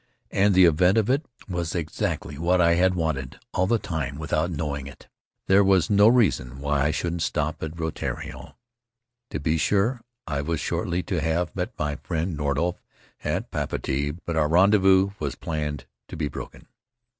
And 0.31 0.55
the 0.55 0.65
event 0.65 0.97
of 0.97 1.11
it 1.11 1.27
was 1.47 1.75
exactly 1.75 2.35
what 2.35 2.59
I 2.59 2.73
had 2.73 2.95
wanted 2.95 3.37
all 3.53 3.67
the 3.67 3.77
time 3.77 4.17
without 4.17 4.49
know 4.49 4.75
ing 4.75 4.87
it. 4.87 5.07
There 5.45 5.63
was 5.63 5.91
no 5.91 6.07
reason 6.07 6.59
why 6.59 6.85
I 6.85 6.89
shouldn't 6.89 7.21
stop 7.21 7.61
at 7.61 7.77
Rutiaro. 7.77 8.55
To 9.29 9.39
be 9.39 9.57
sure, 9.59 10.01
I 10.25 10.41
was 10.41 10.59
shortly 10.59 11.03
to 11.03 11.21
have 11.21 11.55
met 11.55 11.77
my 11.77 11.97
friend 11.97 12.35
NordhofT 12.35 12.79
at 13.23 13.51
Papeete, 13.51 14.17
but 14.25 14.35
our 14.35 14.49
rendezvous 14.49 15.11
was 15.19 15.35
planned 15.35 15.85
to 16.07 16.17
be 16.17 16.27
broken. 16.27 16.65